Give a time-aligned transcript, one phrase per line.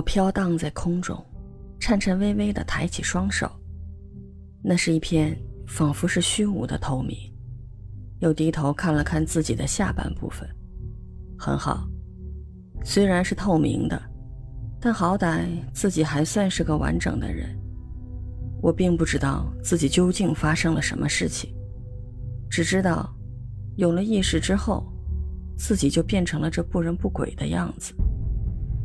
[0.00, 1.22] 我飘荡在空中，
[1.78, 3.46] 颤颤巍巍地抬起双手，
[4.62, 7.14] 那是一片仿佛是虚无的透明。
[8.20, 10.48] 又低头看了看自己的下半部分，
[11.38, 11.86] 很好，
[12.82, 14.02] 虽然是透明的，
[14.80, 15.44] 但好歹
[15.74, 17.54] 自己还算是个完整的人。
[18.62, 21.54] 我并不知道自己究竟发生了什么事情，
[22.48, 23.14] 只知道
[23.76, 24.90] 有了意识之后，
[25.58, 27.92] 自己就变成了这不人不鬼的样子。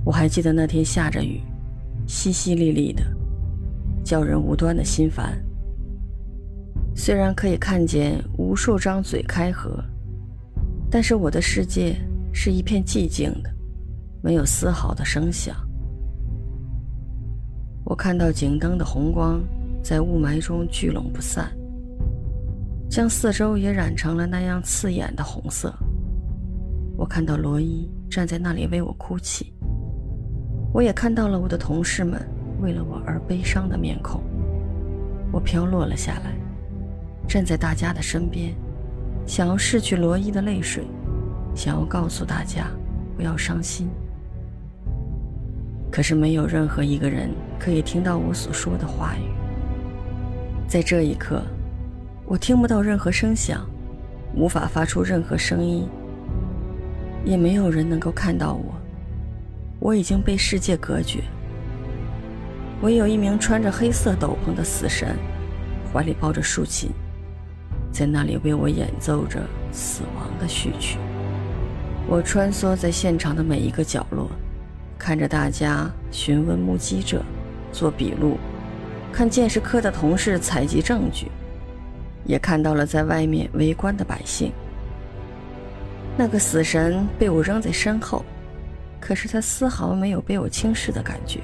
[0.06, 1.42] 我还记得那天下着雨，
[2.08, 3.04] 淅淅沥沥的，
[4.04, 5.36] 叫人无端的心烦。
[6.96, 9.84] 虽然可以看见无数张嘴开合，
[10.92, 11.98] 但是我的世界
[12.32, 13.50] 是一片寂静的，
[14.22, 15.56] 没有丝毫的声响。
[17.84, 19.42] 我看到警灯的红光
[19.84, 21.52] 在雾霾中聚拢不散，
[22.88, 25.74] 将四周也染成了那样刺眼的红色。
[26.96, 29.52] 我看到罗伊站在那里为我哭泣。
[30.76, 32.22] 我也看到了我的同事们
[32.60, 34.22] 为了我而悲伤的面孔。
[35.32, 36.36] 我飘落了下来，
[37.26, 38.54] 站在大家的身边，
[39.26, 40.84] 想要拭去罗伊的泪水，
[41.56, 42.68] 想要告诉大家
[43.16, 43.88] 不要伤心。
[45.90, 49.32] 可是没有任何一个人可以听到我所说的话语。
[50.68, 51.42] 在这一刻，
[52.26, 53.66] 我听不到任何声响，
[54.36, 55.88] 无法发出任何声音，
[57.24, 58.76] 也没有人能够看到我。
[59.86, 61.20] 我已经被世界隔绝，
[62.82, 65.16] 唯有一名穿着黑色斗篷的死神，
[65.94, 66.90] 怀里抱着竖琴，
[67.92, 69.40] 在那里为我演奏着
[69.72, 70.98] 死亡的序曲。
[72.08, 74.28] 我穿梭在现场的每一个角落，
[74.98, 77.22] 看着大家询问目击者，
[77.72, 78.40] 做笔录，
[79.14, 81.28] 看鉴识科的同事采集证据，
[82.26, 84.52] 也看到了在外面围观的百姓。
[86.18, 88.26] 那个死神被我扔在身后。
[89.06, 91.40] 可是他丝毫没有被我轻视的感觉，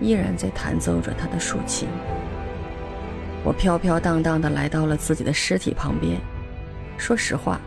[0.00, 1.86] 依然在弹奏着他的竖琴。
[3.44, 6.20] 我飘飘荡荡地来到了自己的尸体旁边。
[6.98, 7.60] 说实话，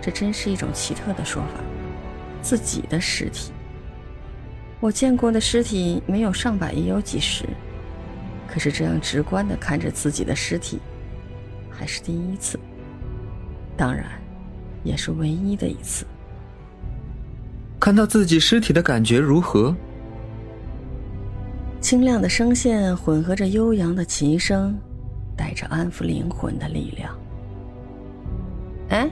[0.00, 1.60] 这真是一种奇特的说法。
[2.40, 3.52] 自己的尸体，
[4.80, 7.44] 我见过的尸体没有上百也有几十，
[8.48, 10.80] 可是这样直观地看着自己的尸体，
[11.70, 12.58] 还是第一次。
[13.76, 14.06] 当然，
[14.82, 16.06] 也是唯一的一次。
[17.80, 19.74] 看到自己尸体的感觉如何？
[21.80, 24.78] 清亮的声线混合着悠扬的琴声，
[25.34, 27.18] 带着安抚灵魂的力量。
[28.90, 29.10] 哎，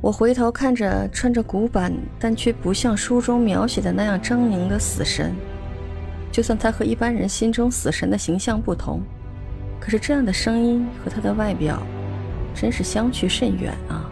[0.00, 5.34] 我回头看着穿着古板但却不像书中描写的那样狰狞的死神，
[6.30, 9.02] 就算他和一般人心中死神的形象不同，
[9.80, 11.82] 可是这样的声音和他的外表，
[12.54, 14.08] 真是相去甚远啊。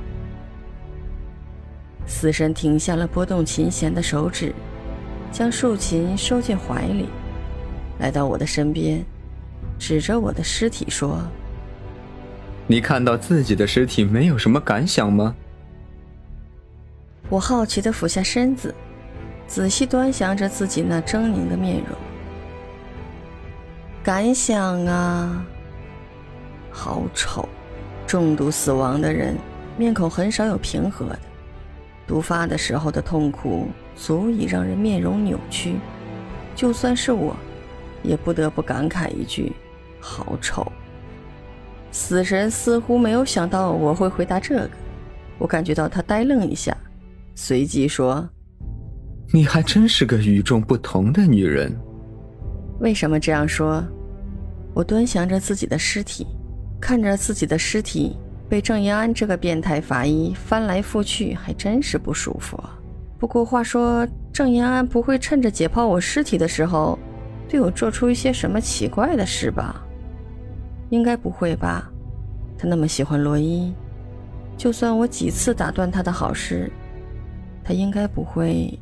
[2.21, 4.55] 死神停下了拨动琴弦的手指，
[5.33, 7.09] 将竖琴收进怀里，
[7.99, 9.03] 来到我的身边，
[9.79, 11.19] 指着我的尸体说
[12.69, 15.35] ：“你看到自己的尸体没有什么感想吗？”
[17.31, 18.75] 我好奇的俯下身子，
[19.47, 21.87] 仔细端详着自己那狰狞的面容。
[24.03, 25.43] 感想啊，
[26.71, 27.49] 好丑！
[28.07, 29.39] 中毒死亡的人，
[29.79, 31.19] 面孔很少有平和的。
[32.11, 35.77] 毒发的时候的痛苦足以让人面容扭曲，
[36.57, 37.37] 就算是我，
[38.03, 39.53] 也不得不感慨一句
[40.03, 40.67] ：“好丑。”
[41.93, 44.71] 死神似乎没有想到我会回答这个，
[45.39, 46.77] 我感觉到他呆愣一下，
[47.37, 48.29] 随即说
[49.33, 51.73] ：“你还真是个与众不同的女人。”
[52.81, 53.85] 为什么这样说？
[54.75, 56.27] 我端详着自己的尸体，
[56.81, 58.17] 看着自己的尸体。
[58.51, 62.61] 被郑延安这个变态法医翻来覆去，还真是不舒服。
[63.17, 66.99] 不过话说，郑延安不会趁着解剖我尸体的时候，
[67.49, 69.81] 对我做出一些什么奇怪的事吧？
[70.89, 71.89] 应该不会吧？
[72.59, 73.73] 他那么喜欢罗伊，
[74.57, 76.69] 就算我几次打断他的好事，
[77.63, 78.77] 他应该不会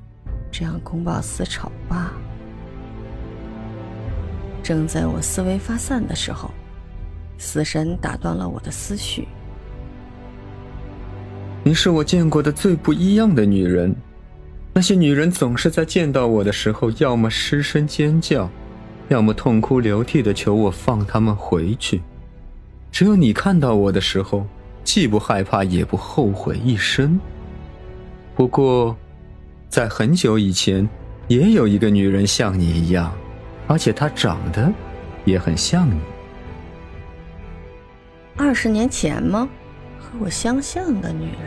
[0.50, 2.14] 这样公报私仇吧？
[4.62, 6.50] 正在我思维发散的时候，
[7.36, 9.28] 死神打断了我的思绪。
[11.68, 13.94] 你是我见过的最不一样的女人。
[14.72, 18.48] 那些女人总是在见到我的时候，要么失声尖叫，
[19.08, 22.00] 要么痛哭流涕的求我放她们回去。
[22.90, 24.46] 只有你看到我的时候，
[24.82, 27.20] 既不害怕也不后悔一生。
[28.34, 28.96] 不过，
[29.68, 30.88] 在很久以前，
[31.26, 33.12] 也有一个女人像你一样，
[33.66, 34.72] 而且她长得
[35.26, 36.00] 也很像你。
[38.38, 39.46] 二十年前吗？
[40.08, 41.40] 和我相像的女人，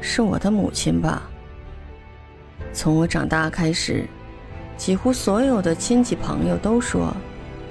[0.00, 1.28] 是我的母亲吧？
[2.72, 4.06] 从我长大开始，
[4.76, 7.12] 几乎所有的亲戚朋友都说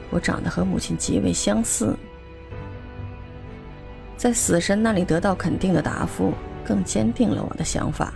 [0.10, 1.96] 我长得和母亲极为相似。
[4.18, 6.34] 在死神那里得到肯定的答复，
[6.66, 8.14] 更坚定了我的想法。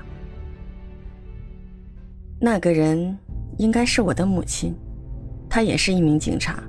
[2.42, 3.18] 那个人
[3.58, 4.76] 应该是我的母亲，
[5.50, 6.62] 她也是一名警察，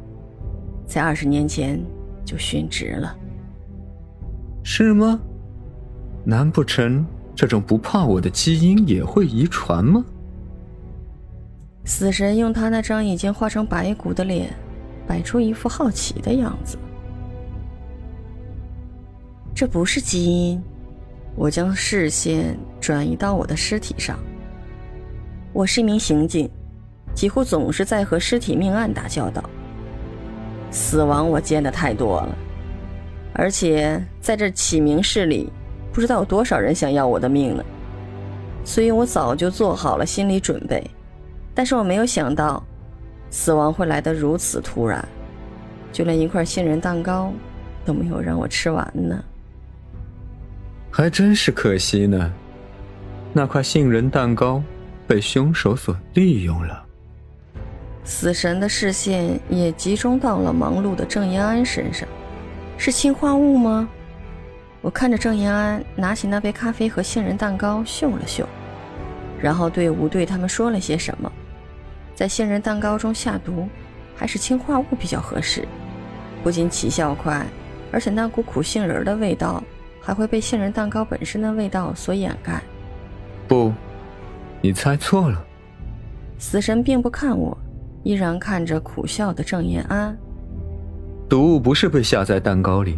[0.87, 1.83] 在二十年前
[2.25, 3.19] 就殉职了。
[4.65, 5.21] 是吗？
[6.25, 10.03] 难不成这种不怕我的基因也会遗传吗？
[11.85, 14.51] 死神用他那张已经化成白骨的脸，
[15.07, 16.79] 摆出一副好奇的样子。
[19.55, 20.63] 这不是基因，
[21.37, 24.19] 我将视线转移到我的尸体上。
[25.53, 26.51] 我是一名刑警，
[27.15, 29.45] 几乎总是在和尸体命案打交道。
[30.71, 32.39] 死亡我见的太多了。
[33.35, 35.53] 而且在这启明市里，
[35.93, 37.65] 不知道有多少人想要我的命呢，
[38.65, 40.83] 所以我早就做好了心理准备。
[41.53, 42.63] 但是我没有想到，
[43.31, 45.07] 死亡会来得如此突然，
[45.93, 47.33] 就连一块杏仁蛋糕
[47.85, 49.23] 都没有让我吃完呢。
[50.91, 52.33] 还真是可惜呢，
[53.33, 54.63] 那块杏仁蛋糕
[55.09, 56.85] 被凶手所利用了。
[58.05, 62.09] 死神的视线也集中到了忙碌的郑延安身上。
[62.76, 63.88] 是氰化物吗？
[64.81, 68.47] 我看着郑延安拿起那杯咖啡和杏仁蛋糕嗅了嗅，
[69.41, 71.32] 然后对吴队他们说了些什么。
[72.15, 73.67] 在杏仁蛋糕中下毒，
[74.15, 75.67] 还是氰化物比较合适？
[76.43, 77.47] 不仅起效快，
[77.91, 79.62] 而且那股苦杏仁的味道
[80.00, 82.62] 还会被杏仁蛋糕本身的味道所掩盖。
[83.49, 83.73] 不，
[84.61, 85.43] 你猜错了。
[86.38, 87.56] 死神并不看我，
[88.03, 90.15] 依然看着苦笑的郑延安。
[91.35, 92.97] 毒物不是被下在蛋糕里，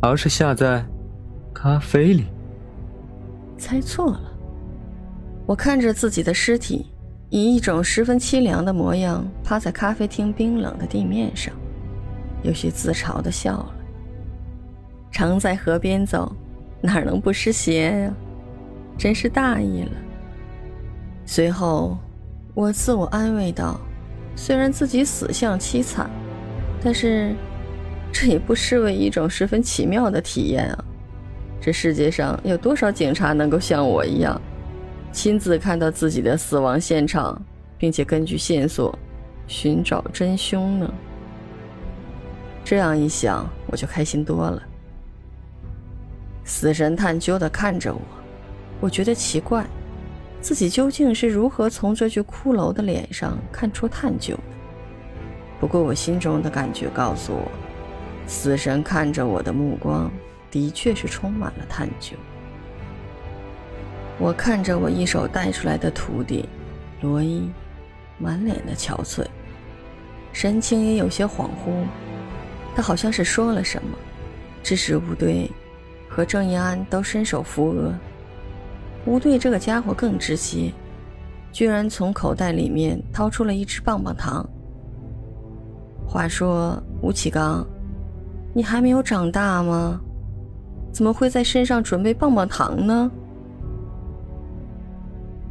[0.00, 0.82] 而是下在
[1.52, 2.24] 咖啡里。
[3.58, 4.22] 猜错了。
[5.44, 6.86] 我看着自己的尸体，
[7.28, 11.52] 以一种十分凄凉的模样趴在咖啡厅冰冷的地面上，
[12.42, 13.74] 有些自嘲的笑了。
[15.12, 16.34] 常在河边走，
[16.80, 18.14] 哪能不湿鞋呀？
[18.96, 19.92] 真是大意了。
[21.26, 21.98] 随后，
[22.54, 23.78] 我自我安慰道
[24.34, 26.08] ：“虽然自己死相凄惨，
[26.82, 27.34] 但是……”
[28.14, 30.84] 这也不失为一种十分奇妙的体验啊！
[31.60, 34.40] 这世界上有多少警察能够像我一样，
[35.10, 37.42] 亲自看到自己的死亡现场，
[37.76, 38.96] 并且根据线索
[39.48, 40.94] 寻找真凶呢？
[42.64, 44.62] 这样一想，我就开心多了。
[46.44, 48.00] 死神探究地看着我，
[48.80, 49.66] 我觉得奇怪，
[50.40, 54.42] 自己究竟是如何从这具骷髅的脸上看出探究的？
[55.58, 57.50] 不过我心中的感觉告诉我。
[58.26, 60.10] 死神看着我的目光，
[60.50, 62.16] 的确是充满了探究。
[64.18, 66.48] 我看着我一手带出来的徒弟
[67.00, 67.50] 罗伊，
[68.18, 69.26] 满脸的憔悴，
[70.32, 71.84] 神情也有些恍惚。
[72.74, 73.96] 他好像是说了什么，
[74.62, 75.50] 致使吴队
[76.08, 77.92] 和郑义安都伸手扶额。
[79.04, 80.72] 吴队这个家伙更直接，
[81.52, 84.48] 居然从口袋里面掏出了一支棒棒糖。
[86.06, 87.66] 话说吴启刚。
[88.56, 90.00] 你还没有长大吗？
[90.92, 93.10] 怎么会在身上准备棒棒糖呢？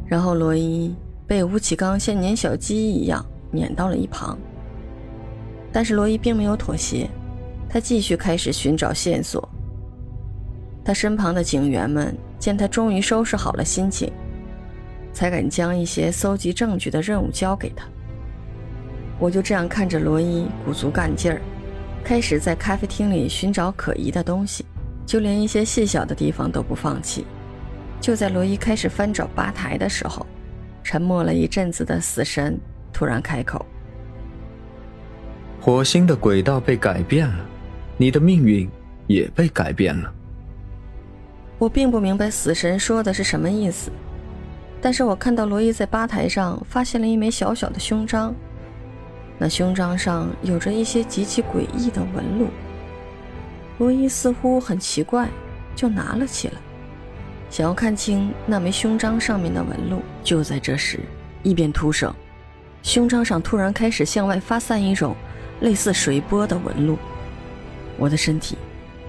[0.06, 0.96] 然后罗伊
[1.28, 4.38] 被吴启刚像撵小鸡一样撵到了一旁。
[5.70, 7.10] 但是罗伊并没有妥协，
[7.68, 9.50] 他继续开始寻找线索。
[10.86, 14.10] 他身旁的警员们见他终于收拾好了心情，
[15.12, 17.86] 才敢将一些搜集证据的任务交给他。
[19.20, 21.42] 我就这样看着罗伊鼓足干劲儿。
[22.04, 24.66] 开始在咖啡厅里寻找可疑的东西，
[25.06, 27.26] 就连一些细小的地方都不放弃。
[28.02, 30.26] 就在罗伊开始翻找吧台的时候，
[30.84, 32.60] 沉默了一阵子的死神
[32.92, 33.66] 突然开口
[35.62, 37.46] ：“火星的轨道被改变了，
[37.96, 38.70] 你的命运
[39.08, 40.14] 也被改变了。”
[41.58, 43.90] 我并不明白死神说的是什么意思，
[44.82, 48.36] 但是我看到罗伊在吧台上发现了一枚小小的胸章。
[49.38, 52.48] 那胸章上有着一些极其诡异的纹路，
[53.80, 55.28] 罗伊似乎很奇怪，
[55.76, 56.54] 就拿了起来，
[57.50, 60.02] 想要看清那枚胸章上面的纹路。
[60.24, 61.00] 就在这时，
[61.42, 62.14] 一边突生，
[62.84, 65.16] 胸章上突然开始向外发散一种
[65.62, 66.98] 类似水波的纹路，
[67.98, 68.58] 我的身体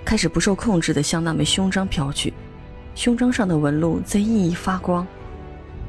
[0.04, 2.32] 开始不受控制地向那枚胸章飘去，
[2.94, 5.06] 胸章上的纹路在熠熠发光，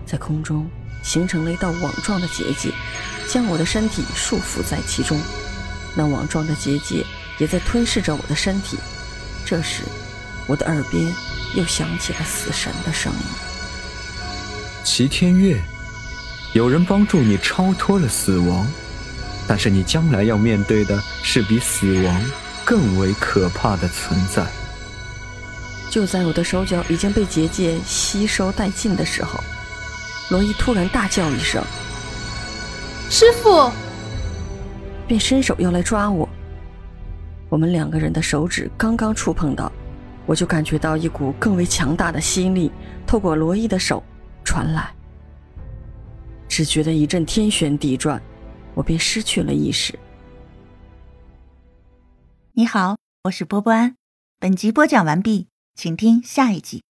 [0.05, 0.67] 在空中
[1.05, 2.74] 形成了一道网状的结界。
[3.27, 5.19] 将我的身体束缚在其中，
[5.95, 7.05] 那网状的结界
[7.38, 8.77] 也在吞噬着我的身体。
[9.45, 9.83] 这时，
[10.45, 11.12] 我的耳边
[11.55, 13.19] 又响起了死神的声音
[14.85, 15.59] ：“齐天月，
[16.53, 18.67] 有人帮助你超脱了死亡，
[19.47, 22.24] 但是你将来要面对的是比死亡
[22.63, 24.45] 更为可怕的存在。
[25.89, 29.43] 就在我的手脚已经被结界吸收殆尽的时候，
[30.32, 31.63] 罗伊突然大叫一声
[33.12, 33.72] ：“师傅！”
[35.08, 36.27] 便伸手要来抓我。
[37.48, 39.72] 我们两个人的手指刚刚触碰到，
[40.25, 42.72] 我就感觉到一股更为强大的吸引力
[43.05, 44.03] 透过罗伊的手
[44.44, 44.91] 传来，
[46.48, 48.20] 只觉得一阵天旋地转，
[48.74, 49.98] 我便失去了意识。
[52.53, 53.96] 你好，我是波波安，
[54.39, 55.48] 本集播讲完毕。
[55.75, 56.82] 请听下一集。